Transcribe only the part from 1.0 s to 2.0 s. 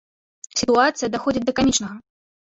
даходзіць да камічнага.